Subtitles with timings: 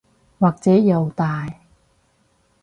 [0.39, 1.47] 或者又大